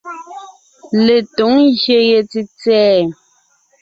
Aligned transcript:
Letǒŋ 1.05 1.53
ngyè 1.69 1.99
ye 2.09 2.19
tsètsɛ̀ɛ. 2.29 2.99